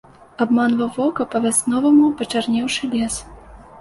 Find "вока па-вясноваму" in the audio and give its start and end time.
0.95-2.09